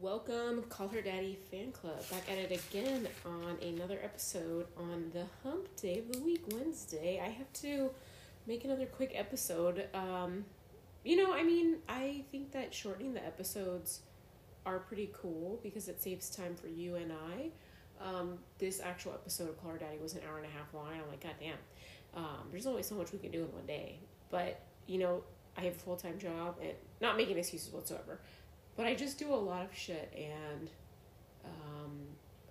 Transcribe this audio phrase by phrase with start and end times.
[0.00, 2.08] Welcome, Call Her Daddy Fan Club.
[2.08, 7.20] Back at it again on another episode on the hump day of the week, Wednesday.
[7.20, 7.90] I have to
[8.46, 9.88] make another quick episode.
[9.94, 10.44] Um,
[11.04, 14.02] you know, I mean, I think that shortening the episodes
[14.64, 17.50] are pretty cool because it saves time for you and I.
[18.00, 20.92] Um, this actual episode of Call Her Daddy was an hour and a half long.
[20.92, 21.56] I'm like, God damn.
[22.14, 23.98] Um, there's only so much we can do in one day.
[24.30, 25.24] But, you know,
[25.56, 28.20] I have a full time job and not making excuses whatsoever
[28.78, 30.70] but I just do a lot of shit and
[31.44, 31.98] um,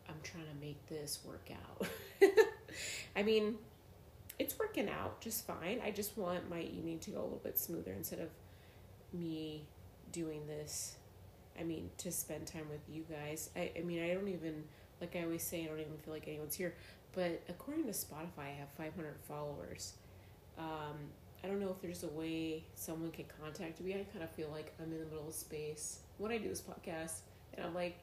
[0.09, 1.87] I'm trying to make this work out.
[3.15, 3.55] I mean,
[4.37, 5.79] it's working out just fine.
[5.83, 8.27] I just want my evening to go a little bit smoother instead of
[9.17, 9.63] me
[10.11, 10.97] doing this.
[11.57, 13.49] I mean, to spend time with you guys.
[13.55, 14.65] I, I mean, I don't even,
[14.99, 16.75] like I always say, I don't even feel like anyone's here.
[17.13, 19.93] But according to Spotify, I have 500 followers.
[20.59, 20.97] Um,
[21.41, 23.93] I don't know if there's a way someone can contact me.
[23.93, 26.61] I kind of feel like I'm in the middle of space when I do this
[26.61, 27.19] podcast,
[27.53, 27.97] and I'm like,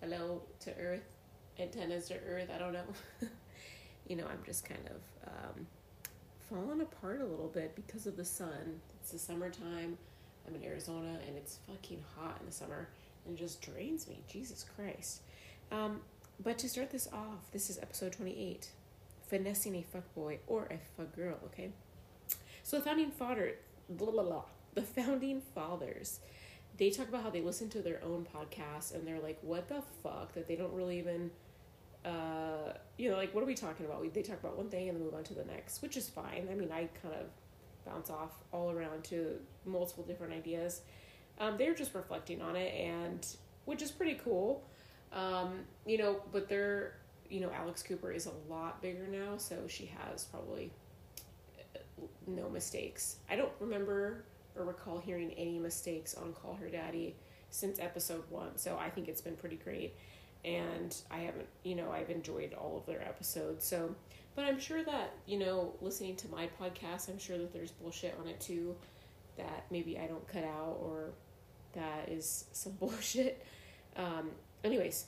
[0.00, 1.16] hello to Earth,
[1.58, 2.48] antennas to Earth.
[2.54, 2.84] I don't know.
[4.08, 5.66] you know, I'm just kind of um,
[6.48, 8.80] falling apart a little bit because of the sun.
[9.00, 9.98] It's the summertime.
[10.46, 12.88] I'm in Arizona, and it's fucking hot in the summer,
[13.26, 14.22] and it just drains me.
[14.28, 15.22] Jesus Christ.
[15.70, 16.00] Um,
[16.42, 18.68] but to start this off, this is episode 28
[19.28, 21.70] Finessing a Fuckboy or a Fuck Girl, okay?
[22.62, 23.54] So the founding father,
[23.88, 24.42] blah, blah, blah,
[24.74, 26.20] the founding fathers
[26.78, 29.82] they talk about how they listen to their own podcast and they're like, what the
[30.02, 30.32] fuck?
[30.34, 31.30] That they don't really even,
[32.04, 34.00] uh, you know, like, what are we talking about?
[34.00, 36.08] We, they talk about one thing and then move on to the next, which is
[36.08, 36.48] fine.
[36.50, 37.26] I mean, I kind of
[37.84, 40.82] bounce off all around to multiple different ideas.
[41.38, 43.26] Um, they're just reflecting on it, and
[43.64, 44.64] which is pretty cool.
[45.12, 46.94] Um, you know, but they're,
[47.28, 50.70] you know, Alex Cooper is a lot bigger now, so she has probably
[51.58, 51.78] uh,
[52.26, 53.16] no mistakes.
[53.30, 54.24] I don't remember
[54.56, 57.14] or recall hearing any mistakes on Call Her Daddy
[57.50, 58.56] since episode one.
[58.56, 59.94] So I think it's been pretty great.
[60.44, 63.64] And I haven't, you know, I've enjoyed all of their episodes.
[63.64, 63.94] So,
[64.34, 68.16] but I'm sure that, you know, listening to my podcast, I'm sure that there's bullshit
[68.20, 68.74] on it too
[69.36, 71.10] that maybe I don't cut out or
[71.74, 73.44] that is some bullshit.
[73.96, 74.30] Um,
[74.64, 75.06] anyways,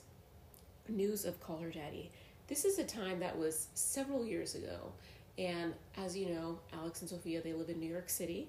[0.87, 2.11] news of Call Her Daddy.
[2.47, 4.91] This is a time that was several years ago.
[5.37, 8.47] And as you know, Alex and Sophia, they live in New York City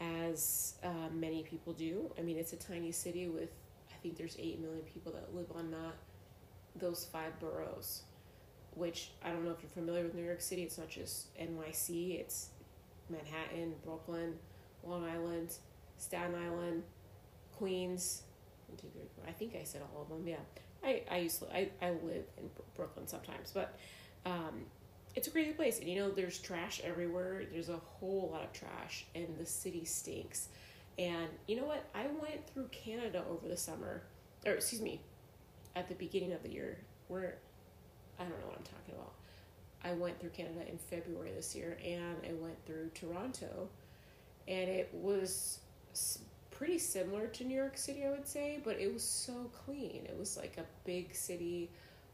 [0.00, 2.10] as uh, many people do.
[2.18, 3.50] I mean, it's a tiny city with,
[3.92, 5.94] I think there's 8 million people that live on that,
[6.76, 8.02] those five boroughs,
[8.74, 10.62] which I don't know if you're familiar with New York City.
[10.62, 12.48] It's not just NYC, it's
[13.10, 14.34] Manhattan, Brooklyn,
[14.84, 15.54] Long Island,
[15.98, 16.82] Staten Island,
[17.56, 18.22] Queens.
[19.26, 20.26] I think I said all of them.
[20.26, 20.36] Yeah.
[20.82, 23.76] I, I used to, I, I live in Brooklyn sometimes, but
[24.24, 24.64] um,
[25.16, 25.78] it's a crazy place.
[25.78, 27.42] And you know, there's trash everywhere.
[27.50, 30.48] There's a whole lot of trash, and the city stinks.
[30.98, 31.84] And you know what?
[31.94, 34.02] I went through Canada over the summer,
[34.46, 35.00] or excuse me,
[35.74, 36.78] at the beginning of the year.
[37.08, 37.38] Where
[38.18, 39.12] I don't know what I'm talking about.
[39.82, 43.68] I went through Canada in February this year, and I went through Toronto,
[44.46, 45.60] and it was
[46.50, 50.04] pretty similar to New York City, I would say, but it was so clean.
[50.04, 51.70] It was like a big city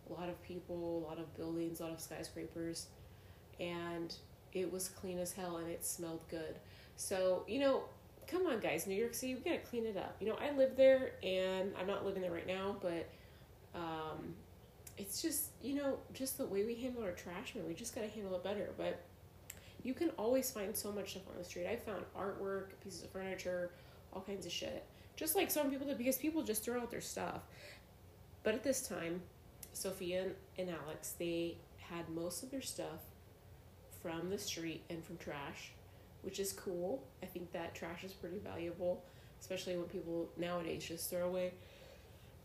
[0.08, 2.86] a lot of people, a lot of buildings, a lot of skyscrapers,
[3.60, 4.14] and
[4.52, 6.56] it was clean as hell and it smelled good.
[6.96, 7.82] So, you know,
[8.26, 10.16] come on, guys, New York City, we gotta clean it up.
[10.20, 13.08] You know, I live there and I'm not living there right now, but
[13.74, 14.34] um,
[14.96, 18.08] it's just, you know, just the way we handle our trash, man, we just gotta
[18.08, 18.70] handle it better.
[18.76, 19.00] But
[19.82, 21.66] you can always find so much stuff on the street.
[21.66, 23.70] I found artwork, pieces of furniture,
[24.12, 24.84] all kinds of shit.
[25.16, 27.40] Just like some people do, because people just throw out their stuff.
[28.42, 29.22] But at this time,
[29.76, 30.26] Sophia
[30.58, 33.04] and Alex, they had most of their stuff
[34.02, 35.72] from the street and from trash,
[36.22, 37.02] which is cool.
[37.22, 39.04] I think that trash is pretty valuable,
[39.40, 41.52] especially when people nowadays just throw away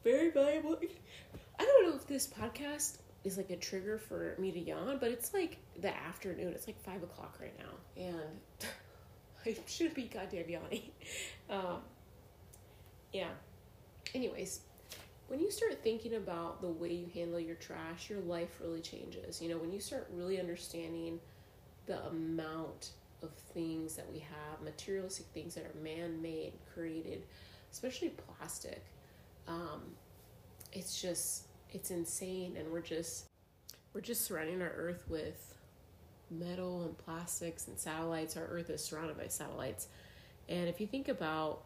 [0.04, 0.78] very valuable.
[1.60, 5.12] I don't know if this podcast is like a trigger for me to yawn, but
[5.12, 6.54] it's like the afternoon.
[6.54, 8.66] It's like five o'clock right now, and
[9.46, 10.92] I should be goddamn yawning.
[11.50, 11.82] Um,
[13.12, 13.28] yeah.
[14.16, 14.62] Anyways,
[15.32, 19.42] when you start thinking about the way you handle your trash, your life really changes.
[19.42, 21.22] You know, when you start really understanding
[21.86, 22.90] the amount
[23.24, 27.24] of things that we have, materialistic things that are man made, created,
[27.72, 28.84] especially plastic,
[29.48, 29.82] um,
[30.74, 32.58] it's just, it's insane.
[32.60, 33.28] And we're just,
[33.94, 35.56] we're just surrounding our earth with
[36.30, 38.36] metal and plastics and satellites.
[38.36, 39.88] Our earth is surrounded by satellites.
[40.50, 41.62] And if you think about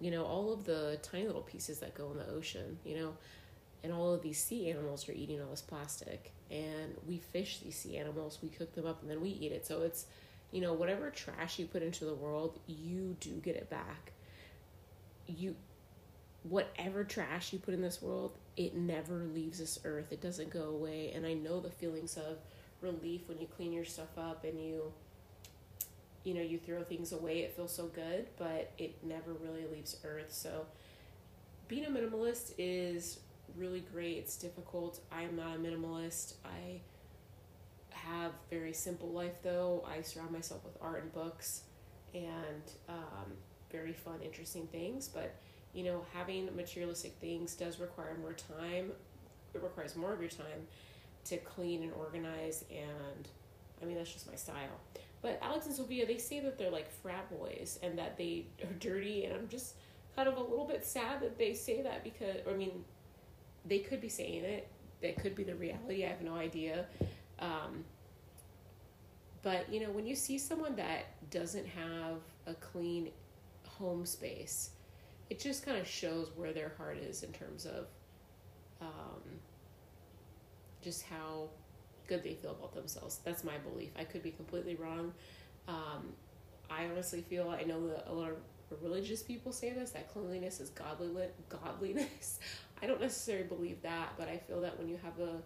[0.00, 3.14] you know, all of the tiny little pieces that go in the ocean, you know,
[3.84, 6.32] and all of these sea animals are eating all this plastic.
[6.50, 9.66] And we fish these sea animals, we cook them up, and then we eat it.
[9.66, 10.06] So it's,
[10.50, 14.12] you know, whatever trash you put into the world, you do get it back.
[15.26, 15.56] You,
[16.42, 20.12] whatever trash you put in this world, it never leaves this earth.
[20.12, 21.12] It doesn't go away.
[21.14, 22.38] And I know the feelings of
[22.80, 24.92] relief when you clean your stuff up and you
[26.24, 29.96] you know, you throw things away, it feels so good, but it never really leaves
[30.04, 30.32] earth.
[30.32, 30.66] So
[31.68, 33.18] being a minimalist is
[33.56, 34.18] really great.
[34.18, 35.00] It's difficult.
[35.10, 36.34] I am not a minimalist.
[36.44, 36.80] I
[37.90, 39.84] have very simple life though.
[39.88, 41.62] I surround myself with art and books
[42.14, 43.32] and um,
[43.70, 45.08] very fun, interesting things.
[45.08, 45.34] But
[45.74, 48.92] you know, having materialistic things does require more time.
[49.54, 50.66] It requires more of your time
[51.24, 53.28] to clean and organize and
[53.80, 54.80] I mean that's just my style.
[55.22, 58.72] But Alex and Sophia, they say that they're like frat boys and that they are
[58.80, 59.76] dirty and I'm just
[60.16, 62.84] kind of a little bit sad that they say that because I mean
[63.64, 64.68] they could be saying it.
[65.00, 66.04] That could be the reality.
[66.04, 66.86] I have no idea.
[67.38, 67.84] Um,
[69.42, 73.10] but you know, when you see someone that doesn't have a clean
[73.66, 74.70] home space,
[75.30, 77.86] it just kind of shows where their heart is in terms of
[78.80, 79.22] um,
[80.82, 81.48] just how
[82.12, 83.20] good they feel about themselves.
[83.24, 83.90] That's my belief.
[83.98, 85.12] I could be completely wrong.
[85.66, 86.12] Um,
[86.70, 88.36] I honestly feel I know that a lot of
[88.82, 91.08] religious people say this that cleanliness is godly
[91.48, 92.38] godliness.
[92.82, 95.40] I don't necessarily believe that, but I feel that when you have a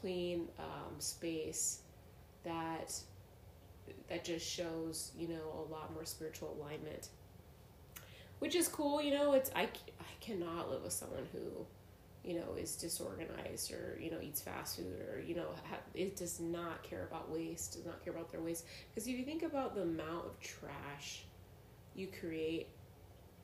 [0.00, 1.80] clean um, space,
[2.44, 2.94] that
[4.08, 7.08] that just shows you know a lot more spiritual alignment,
[8.38, 9.02] which is cool.
[9.02, 11.66] You know, it's I I cannot live with someone who
[12.28, 16.14] you know is disorganized or you know eats fast food or you know ha- it
[16.14, 18.66] does not care about waste does not care about their waste.
[18.94, 21.24] Because if you think about the amount of trash
[21.94, 22.68] you create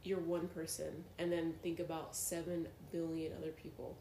[0.04, 1.02] you're one person.
[1.18, 3.96] And then think about 7 billion other people.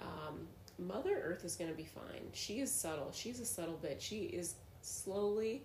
[0.00, 0.46] Um,
[0.78, 2.22] mother earth is going to be fine.
[2.32, 3.10] She is subtle.
[3.12, 4.00] She's a subtle bitch.
[4.00, 5.62] She is slowly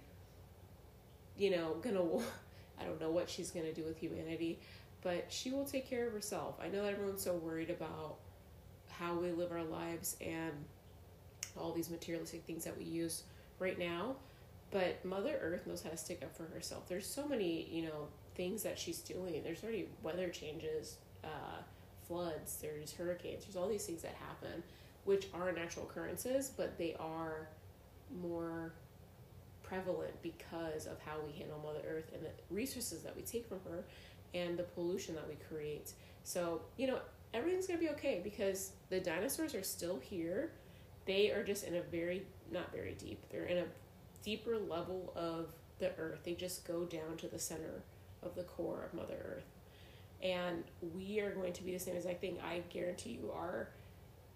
[1.37, 2.01] you know gonna
[2.79, 4.59] i don't know what she's gonna do with humanity
[5.01, 6.55] but she will take care of herself.
[6.61, 8.17] I know that everyone's so worried about
[8.99, 10.51] how we live our lives and
[11.57, 13.23] all these materialistic things that we use
[13.59, 14.15] right now.
[14.71, 16.87] But mother earth knows how to stick up for herself.
[16.87, 19.41] There's so many you know things that she's doing.
[19.43, 21.61] There's already weather changes uh,
[22.07, 24.63] floods there's hurricanes there's all these things that happen
[25.03, 27.49] which are natural occurrences but they are
[28.21, 28.71] more
[29.61, 33.59] prevalent because of how we handle mother earth and the resources that we take from
[33.69, 33.83] her
[34.33, 35.91] and the pollution that we create.
[36.23, 36.99] So you know
[37.33, 40.51] everything's going to be okay because the dinosaurs are still here
[41.05, 43.65] they are just in a very not very deep they're in a
[44.27, 45.47] deeper level of
[45.79, 46.19] the earth.
[46.23, 47.81] They just go down to the center
[48.23, 49.45] of the core of Mother Earth.
[50.21, 50.63] And
[50.95, 52.37] we are going to be the same exact thing.
[52.43, 53.69] I guarantee you our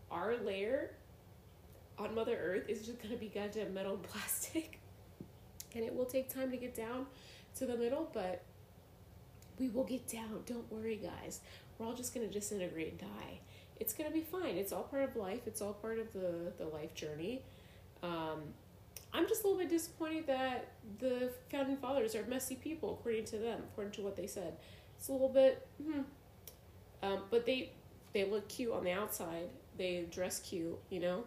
[0.10, 0.92] our layer
[1.98, 4.80] on Mother Earth is just gonna be goddamn metal and plastic.
[5.74, 7.06] And it will take time to get down
[7.56, 8.44] to the middle, but
[9.62, 10.42] we will get down.
[10.48, 11.40] Don't worry, guys.
[11.78, 13.40] We're all just gonna disintegrate and die.
[13.80, 14.58] It's gonna be fine.
[14.58, 15.42] It's all part of life.
[15.46, 17.44] It's all part of the the life journey.
[18.02, 18.42] Um,
[19.14, 20.70] I'm just a little bit disappointed that
[21.00, 24.58] the founding fathers are messy people, according to them, according to what they said.
[24.98, 26.02] It's a little bit, hmm.
[27.04, 27.72] Um, but they
[28.14, 29.50] they look cute on the outside.
[29.78, 31.24] They dress cute, you know.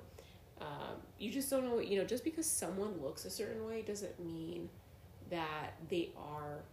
[0.60, 2.04] Um, you just don't know, you know.
[2.04, 4.68] Just because someone looks a certain way doesn't mean
[5.30, 6.64] that they are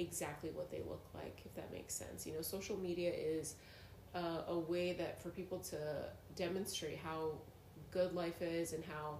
[0.00, 1.40] exactly what they look like.
[1.44, 2.42] If that makes sense, you know.
[2.42, 3.54] Social media is
[4.14, 5.76] uh, a way that for people to
[6.34, 7.32] demonstrate how
[7.90, 9.18] good life is and how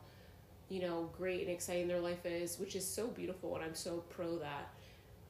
[0.70, 4.04] you know, great and exciting their life is, which is so beautiful, and I'm so
[4.08, 4.70] pro that.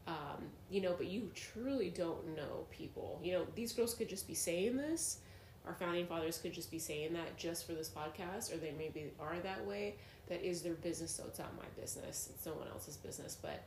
[0.06, 3.20] Um, you know, but you truly don't know people.
[3.22, 5.18] You know, these girls could just be saying this.
[5.66, 9.10] Our founding fathers could just be saying that just for this podcast, or they maybe
[9.18, 9.96] are that way.
[10.28, 12.30] That is their business, so it's not my business.
[12.34, 13.36] It's no one else's business.
[13.40, 13.62] But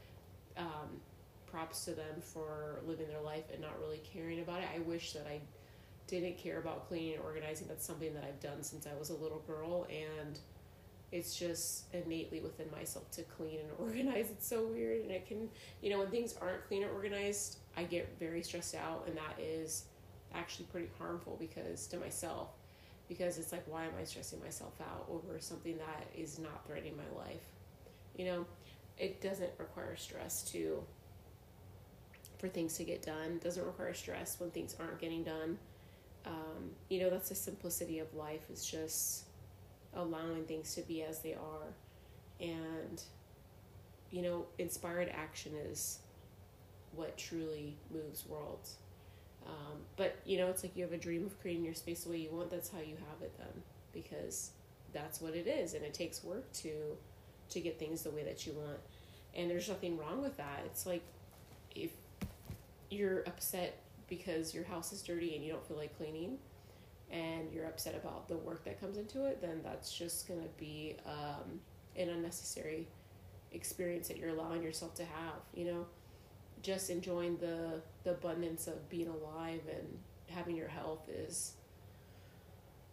[0.58, 1.02] um,
[1.54, 4.68] props to them for living their life and not really caring about it.
[4.76, 5.40] I wish that I
[6.08, 7.68] didn't care about cleaning and organizing.
[7.68, 10.40] That's something that I've done since I was a little girl, and
[11.12, 14.32] it's just innately within myself to clean and organize.
[14.32, 15.02] It's so weird.
[15.04, 15.48] And it can,
[15.82, 19.04] you know, when things aren't clean or organized, I get very stressed out.
[19.08, 19.86] And that is
[20.34, 22.50] actually pretty harmful because to myself,
[23.08, 26.98] because it's like, why am I stressing myself out over something that is not threatening
[26.98, 27.44] my life?
[28.18, 28.46] You know,
[28.98, 30.84] it doesn't require stress to,
[32.44, 33.38] for things to get done.
[33.38, 35.58] It doesn't require stress when things aren't getting done.
[36.26, 39.24] Um, you know, that's the simplicity of life is just
[39.94, 41.74] allowing things to be as they are.
[42.42, 43.02] And,
[44.12, 46.00] you know, inspired action is
[46.94, 48.76] what truly moves worlds.
[49.46, 52.10] Um, but, you know, it's like you have a dream of creating your space the
[52.10, 53.64] way you want, that's how you have it then.
[53.94, 54.52] Because
[54.92, 55.76] that's what it is.
[55.76, 56.72] And it takes work to
[57.52, 58.80] to get things the way that you want.
[59.34, 60.64] And there's nothing wrong with that.
[60.66, 61.04] It's like
[61.74, 61.92] if
[62.94, 66.38] you're upset because your house is dirty and you don't feel like cleaning
[67.12, 70.50] and you're upset about the work that comes into it, then that's just going to
[70.58, 71.60] be um,
[71.96, 72.88] an unnecessary
[73.52, 75.86] experience that you're allowing yourself to have, you know?
[76.62, 79.88] Just enjoying the, the abundance of being alive and
[80.28, 81.54] having your health is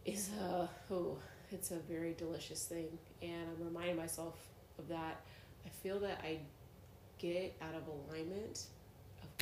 [0.05, 1.17] is a oh
[1.51, 2.89] it's a very delicious thing
[3.23, 4.35] and i'm reminding myself
[4.79, 5.21] of that
[5.67, 6.39] i feel that i
[7.19, 8.67] get out of alignment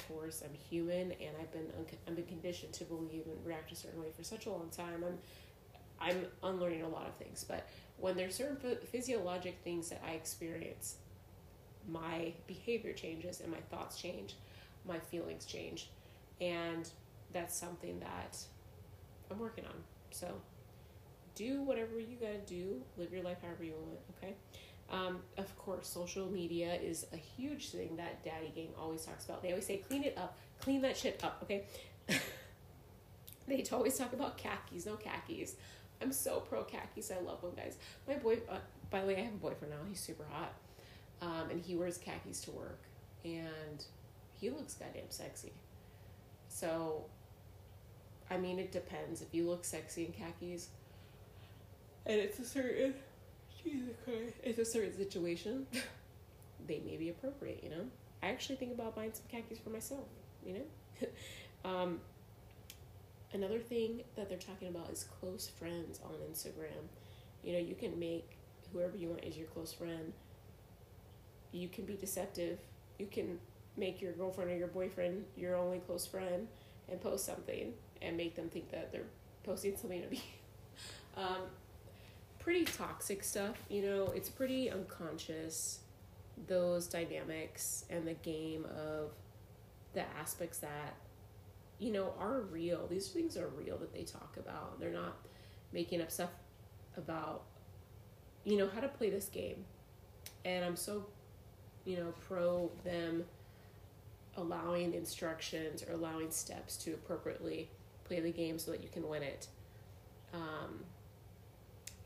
[0.09, 1.67] course i'm human and i've been
[2.07, 5.05] i've been conditioned to believe and react a certain way for such a long time.
[5.05, 5.19] I'm
[6.01, 8.57] i'm unlearning a lot of things but when there's certain
[8.91, 10.97] physiologic things that i experience
[11.89, 14.37] my behavior changes and my thoughts change
[14.87, 15.91] my feelings change
[16.41, 16.89] and
[17.33, 18.37] that's something that
[19.31, 19.75] i'm working on.
[20.11, 20.29] So
[21.35, 24.35] do whatever you gotta do, live your life however you want, okay?
[24.91, 29.43] Um, of course, social media is a huge thing that Daddy Gang always talks about.
[29.43, 31.65] They always say, clean it up, clean that shit up, okay?
[33.47, 35.57] they always talk about khakis, no khakis.
[36.01, 37.11] I'm so pro khakis.
[37.11, 37.77] I love them, guys.
[38.07, 38.59] My boy, uh,
[38.91, 39.81] by the way, I have a boyfriend now.
[39.89, 40.55] He's super hot,
[41.21, 42.81] um, and he wears khakis to work,
[43.25, 43.85] and
[44.41, 45.53] he looks goddamn sexy.
[46.49, 47.05] So,
[48.31, 49.21] I mean, it depends.
[49.21, 50.69] If you look sexy in khakis,
[52.07, 52.95] and it's a certain
[53.63, 55.67] Jesus Christ, it's a certain situation,
[56.67, 57.85] they may be appropriate, you know.
[58.23, 60.07] I actually think about buying some khakis for myself,
[60.45, 61.09] you know.
[61.65, 62.01] um,
[63.33, 66.87] another thing that they're talking about is close friends on Instagram.
[67.43, 68.37] You know, you can make
[68.73, 70.13] whoever you want as your close friend.
[71.53, 72.59] You can be deceptive.
[72.99, 73.39] You can
[73.77, 76.49] make your girlfriend or your boyfriend your only close friend
[76.91, 77.73] and post something
[78.03, 79.03] and make them think that they're
[79.45, 80.23] posting something to be.
[81.17, 81.49] Um,
[82.49, 85.81] pretty toxic stuff, you know, it's pretty unconscious,
[86.47, 89.11] those dynamics and the game of
[89.93, 90.95] the aspects that,
[91.79, 92.87] you know, are real.
[92.89, 94.81] These things are real that they talk about.
[94.81, 95.19] They're not
[95.75, 96.31] making up stuff
[96.97, 97.43] about,
[98.45, 99.67] you know, how to play this game.
[100.47, 101.05] And I'm so,
[101.85, 103.27] you know, pro them
[104.39, 107.69] allowing instructions or allowing steps to appropriately
[108.05, 109.49] play the game so that you can win it.
[110.33, 110.87] Um,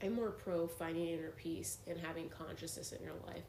[0.03, 3.45] I'm more pro finding inner peace and having consciousness in your life.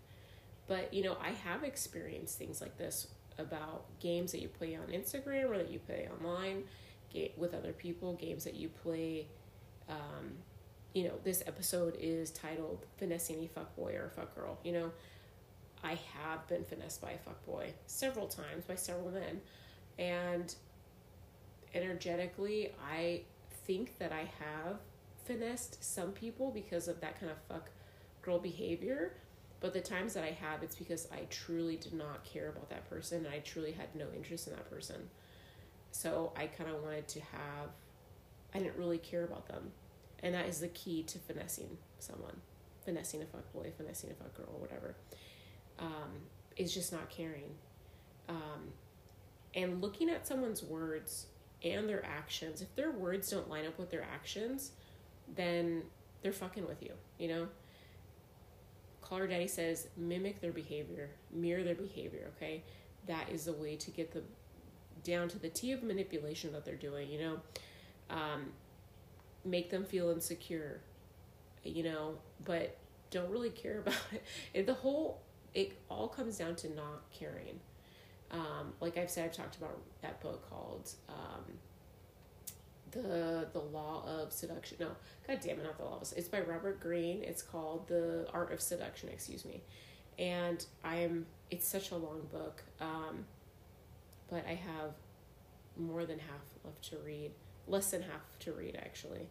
[0.68, 3.08] But, you know, I have experienced things like this
[3.38, 6.64] about games that you play on Instagram or that you play online
[7.38, 9.28] with other people, games that you play.
[9.90, 10.32] Um,
[10.94, 14.58] you know, this episode is titled Finessing a Fuckboy or Fuckgirl.
[14.64, 14.92] You know,
[15.84, 19.42] I have been finessed by a fuckboy several times by several men.
[20.00, 20.54] And
[21.74, 23.22] energetically, I
[23.66, 24.78] think that I have
[25.26, 27.70] finessed some people because of that kind of fuck
[28.22, 29.14] girl behavior.
[29.60, 32.90] But the times that I have, it's because I truly did not care about that
[32.90, 33.26] person.
[33.26, 35.10] and I truly had no interest in that person.
[35.92, 37.70] So I kind of wanted to have,
[38.54, 39.72] I didn't really care about them.
[40.22, 42.42] And that is the key to finessing someone.
[42.84, 44.96] Finessing a fuck boy, finessing a fuck girl, whatever.
[45.80, 46.28] Um,
[46.58, 47.56] is just not caring.
[48.28, 48.74] Um,
[49.56, 51.28] and looking at someone's words
[51.64, 54.72] and their actions, if their words don't line up with their actions,
[55.36, 55.84] then
[56.22, 57.48] they're fucking with you, you know?
[59.02, 62.64] Call Her Daddy says mimic their behavior, mirror their behavior, okay?
[63.08, 64.24] That is the way to get the
[65.04, 67.40] down to the T of manipulation that they're doing, you know?
[68.10, 68.52] Um,
[69.44, 70.80] make them feel insecure,
[71.64, 72.78] you know, but
[73.12, 74.24] don't really care about it.
[74.54, 75.22] it the whole,
[75.54, 77.60] it all comes down to not caring.
[78.32, 81.44] Um, like I've said, I've talked about that book called um,
[82.94, 84.78] the the law of seduction.
[84.80, 84.90] No,
[85.28, 86.14] god damn it, not the law of.
[86.16, 87.24] It's by Robert Greene.
[87.24, 89.10] It's called the art of seduction.
[89.10, 89.62] Excuse me,
[90.18, 91.26] and I'm.
[91.52, 93.26] It's such a long book, um,
[94.30, 94.94] but I have
[95.78, 97.32] more than half left to read.
[97.68, 99.28] Less than half to read actually.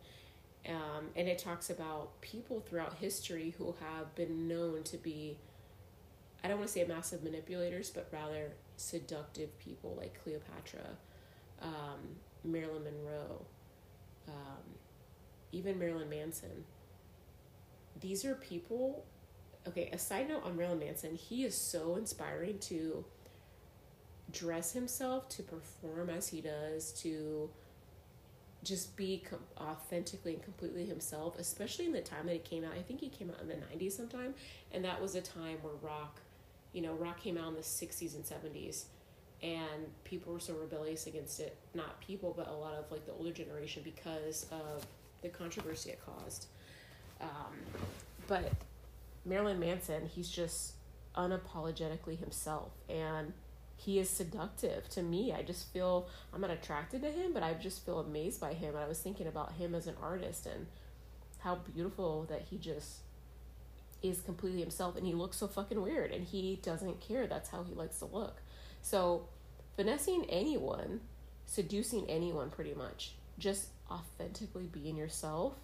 [0.69, 5.39] Um, and it talks about people throughout history who have been known to be
[6.45, 10.97] I don't want to say massive manipulators, but rather seductive people like Cleopatra,
[11.61, 13.45] um, Marilyn Monroe,
[14.29, 14.63] um,
[15.53, 16.65] even Marilyn Manson.
[18.01, 19.05] These are people.
[19.67, 23.05] Okay, a side note on Marilyn Manson, he is so inspiring to
[24.33, 27.49] dress himself, to perform as he does, to
[28.65, 32.73] just be com- authentically and completely himself, especially in the time that he came out.
[32.77, 34.35] I think he came out in the 90s sometime,
[34.73, 36.21] and that was a time where rock,
[36.73, 38.85] you know, rock came out in the 60s and 70s
[39.43, 43.13] and people were so rebellious against it not people but a lot of like the
[43.13, 44.87] older generation because of
[45.23, 46.47] the controversy it caused
[47.21, 47.55] um,
[48.27, 48.53] but
[49.25, 50.75] marilyn manson he's just
[51.17, 53.33] unapologetically himself and
[53.85, 55.33] he is seductive to me.
[55.33, 58.77] I just feel I'm not attracted to him, but I just feel amazed by him.
[58.77, 60.67] And I was thinking about him as an artist and
[61.39, 62.99] how beautiful that he just
[64.01, 67.27] is completely himself and he looks so fucking weird and he doesn't care.
[67.27, 68.43] That's how he likes to look.
[68.83, 69.29] So,
[69.77, 71.01] finessing anyone,
[71.47, 75.55] seducing anyone pretty much, just authentically being yourself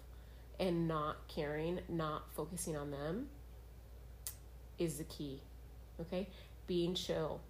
[0.59, 3.27] and not caring, not focusing on them
[4.77, 5.41] is the key.
[5.99, 6.27] Okay?
[6.67, 7.41] Being chill,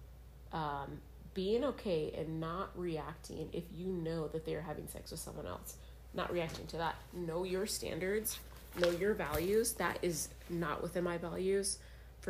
[0.52, 1.00] um,
[1.34, 5.46] being okay and not reacting if you know that they are having sex with someone
[5.46, 5.76] else.
[6.12, 6.96] Not reacting to that.
[7.12, 8.38] Know your standards,
[8.78, 9.74] know your values.
[9.74, 11.78] That is not within my values.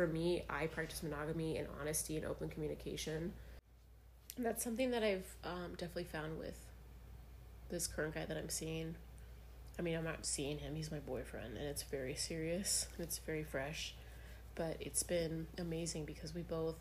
[0.01, 3.33] For me, I practice monogamy and honesty and open communication.
[4.35, 6.57] And that's something that I've um, definitely found with
[7.69, 8.95] this current guy that I'm seeing.
[9.77, 13.19] I mean, I'm not seeing him, he's my boyfriend, and it's very serious and it's
[13.19, 13.93] very fresh.
[14.55, 16.77] But it's been amazing because we both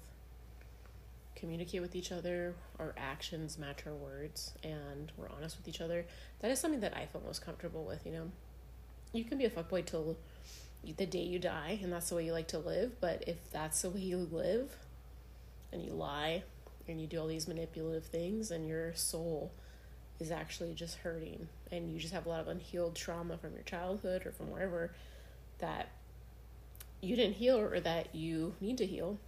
[1.37, 6.07] communicate with each other, our actions match our words, and we're honest with each other.
[6.39, 8.31] That is something that I feel most comfortable with, you know.
[9.12, 10.17] You can be a fuckboy till
[10.97, 13.83] the day you die, and that's the way you like to live, but if that's
[13.83, 14.77] the way you live,
[15.73, 16.43] and you lie,
[16.89, 19.53] and you do all these manipulative things, and your soul
[20.19, 23.63] is actually just hurting, and you just have a lot of unhealed trauma from your
[23.63, 24.93] childhood or from wherever
[25.59, 25.91] that
[27.01, 29.19] you didn't heal or that you need to heal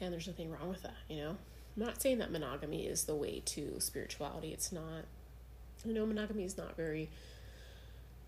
[0.00, 1.36] and there's nothing wrong with that, you know?
[1.76, 4.52] I'm not saying that monogamy is the way to spirituality.
[4.52, 5.04] It's not.
[5.84, 7.10] You know, monogamy is not very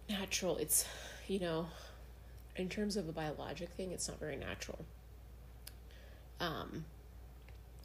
[0.09, 0.57] natural.
[0.57, 0.85] It's,
[1.29, 1.69] you know,
[2.57, 4.85] in terms of a biologic thing, it's not very natural.
[6.41, 6.85] Um,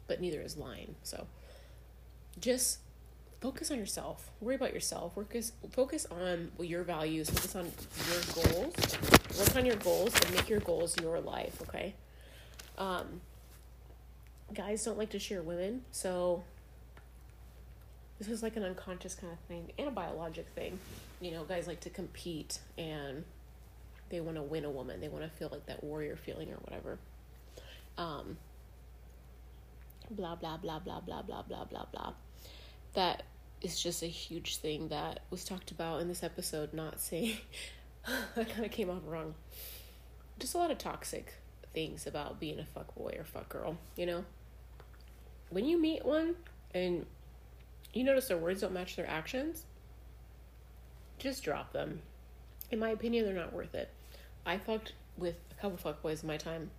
[0.06, 0.94] but neither is lying.
[1.02, 1.26] So
[2.40, 2.78] just
[3.40, 4.30] focus on yourself.
[4.40, 5.14] Worry about yourself.
[5.14, 7.30] Focus focus on your values.
[7.30, 8.98] Focus on your goals.
[9.38, 11.60] Work on your goals and make your goals your life.
[11.62, 11.94] Okay.
[12.78, 13.20] Um,
[14.54, 16.42] guys don't like to share women, so
[18.18, 20.78] this is like an unconscious kind of thing and a biologic thing.
[21.22, 23.24] You know, guys like to compete and
[24.08, 25.00] they want to win a woman.
[25.00, 26.98] They want to feel like that warrior feeling or whatever.
[27.96, 28.36] Um,
[30.10, 32.12] blah blah blah blah blah blah blah blah blah.
[32.94, 33.22] That
[33.60, 36.74] is just a huge thing that was talked about in this episode.
[36.74, 37.36] Not saying
[38.36, 39.34] I kind of came off wrong.
[40.38, 41.34] Just a lot of toxic
[41.72, 43.78] things about being a fuck boy or fuck girl.
[43.96, 44.24] You know
[45.52, 46.34] when you meet one
[46.74, 47.06] and
[47.92, 49.66] you notice their words don't match their actions,
[51.22, 52.02] just drop them.
[52.70, 53.90] In my opinion, they're not worth it.
[54.44, 56.70] I fucked with a couple fuckboys in my time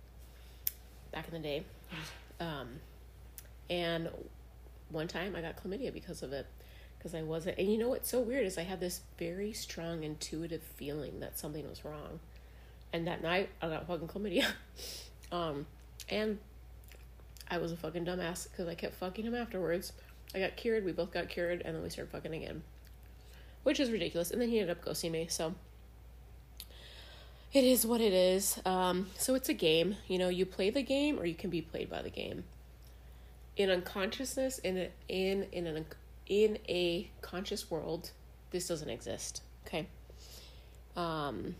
[1.12, 1.64] back in the day.
[2.40, 2.68] Um,
[3.70, 4.10] and
[4.90, 6.46] one time I got chlamydia because of it.
[6.98, 10.04] Because I wasn't, and you know what's so weird is I had this very strong
[10.04, 12.20] intuitive feeling that something was wrong.
[12.92, 14.46] And that night I got fucking chlamydia.
[15.32, 15.66] um,
[16.08, 16.38] and
[17.50, 19.92] I was a fucking dumbass because I kept fucking him afterwards.
[20.34, 22.62] I got cured, we both got cured, and then we started fucking again.
[23.64, 24.30] Which is ridiculous.
[24.30, 25.54] And then he ended up ghosting me, so
[27.54, 28.60] it is what it is.
[28.66, 29.96] Um, so it's a game.
[30.08, 32.44] You know, you play the game or you can be played by the game.
[33.56, 35.86] In unconsciousness, in a, in in an
[36.26, 38.10] in a conscious world,
[38.50, 39.42] this doesn't exist.
[39.66, 39.86] Okay.
[40.96, 41.54] Um,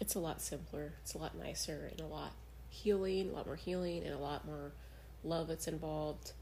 [0.00, 0.92] it's a lot simpler.
[1.02, 2.32] It's a lot nicer and a lot
[2.68, 4.70] healing, a lot more healing, and a lot more
[5.24, 6.32] love that's involved.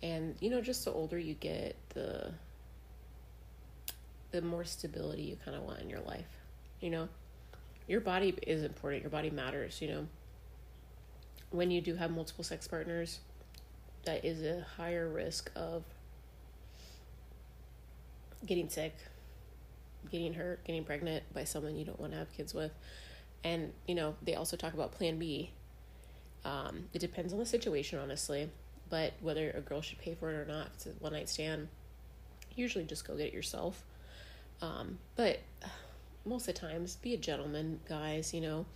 [0.00, 2.32] And you know, just the older you get, the
[4.30, 6.26] the more stability you kind of want in your life.
[6.80, 7.08] You know,
[7.86, 9.02] your body is important.
[9.02, 9.80] Your body matters.
[9.80, 10.06] You know,
[11.50, 13.20] when you do have multiple sex partners,
[14.04, 15.84] that is a higher risk of
[18.46, 18.94] getting sick,
[20.10, 22.72] getting hurt, getting pregnant by someone you don't want to have kids with
[23.44, 25.50] and you know they also talk about plan b
[26.44, 28.50] um, it depends on the situation honestly
[28.90, 31.28] but whether a girl should pay for it or not if it's a one night
[31.28, 31.68] stand
[32.54, 33.84] usually just go get it yourself
[34.62, 35.40] um, but
[36.24, 38.66] most of the times be a gentleman guys you know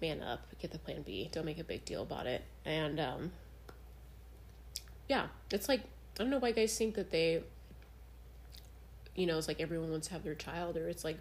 [0.00, 3.32] man up get the plan b don't make a big deal about it and um,
[5.08, 7.42] yeah it's like i don't know why guys think that they
[9.16, 11.18] you know it's like everyone wants to have their child or it's like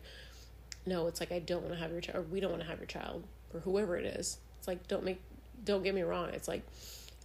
[0.87, 2.69] no, it's like I don't want to have your child, or we don't want to
[2.69, 4.37] have your child, or whoever it is.
[4.57, 5.21] It's like don't make,
[5.63, 6.29] don't get me wrong.
[6.29, 6.65] It's like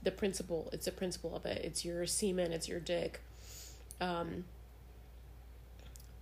[0.03, 0.69] the principle.
[0.73, 1.65] It's a principle of it.
[1.65, 2.53] It's your semen.
[2.53, 3.21] It's your dick.
[4.01, 4.45] Um,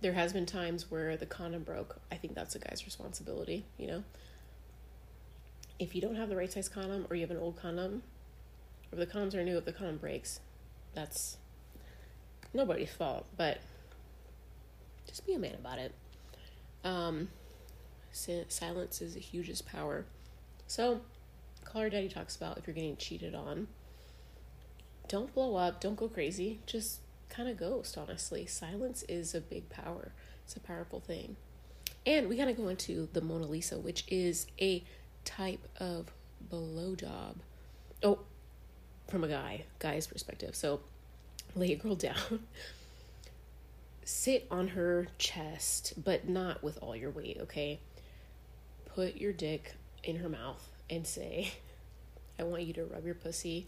[0.01, 1.97] there has been times where the condom broke.
[2.11, 3.65] I think that's a guy's responsibility.
[3.77, 4.03] You know,
[5.79, 8.03] if you don't have the right size condom, or you have an old condom,
[8.91, 10.39] or the condoms are new, if the condom breaks,
[10.93, 11.37] that's
[12.53, 13.25] nobody's fault.
[13.37, 13.59] But
[15.07, 15.93] just be a man about it.
[16.83, 17.29] Um,
[18.11, 20.05] silence is the hugest power.
[20.65, 21.01] So,
[21.63, 23.67] Call Her Daddy talks about if you're getting cheated on,
[25.07, 28.45] don't blow up, don't go crazy, just kind of ghost, honestly.
[28.45, 30.11] Silence is a big power,
[30.43, 31.35] it's a powerful thing.
[32.05, 34.83] And we gotta go into the Mona Lisa, which is a
[35.25, 36.11] type of
[36.51, 37.35] blowjob.
[38.03, 38.19] Oh,
[39.07, 40.55] from a guy, guy's perspective.
[40.55, 40.81] So
[41.55, 42.45] lay a girl down,
[44.03, 47.79] sit on her chest, but not with all your weight, okay?
[48.85, 51.53] Put your dick in her mouth and say,
[52.39, 53.67] I want you to rub your pussy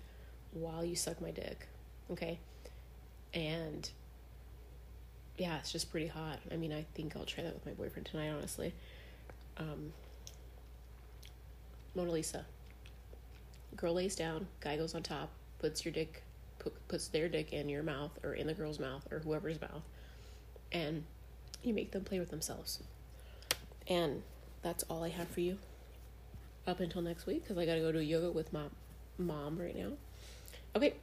[0.51, 1.67] while you suck my dick,
[2.11, 2.39] okay?
[3.33, 3.89] And
[5.37, 6.39] yeah, it's just pretty hot.
[6.51, 8.73] I mean, I think I'll try that with my boyfriend tonight, honestly.
[9.57, 9.93] Um,
[11.95, 12.45] Mona Lisa.
[13.75, 16.23] Girl lays down, guy goes on top, puts your dick,
[16.59, 19.81] put, puts their dick in your mouth or in the girl's mouth or whoever's mouth,
[20.71, 21.03] and
[21.63, 22.83] you make them play with themselves.
[23.87, 24.21] And
[24.61, 25.57] that's all I have for you
[26.67, 28.63] up until next week because I got to go to yoga with my
[29.17, 29.91] mom right now.
[30.75, 30.93] Okay,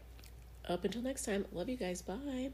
[0.70, 2.02] up until next time, love you guys.
[2.02, 2.50] Bye.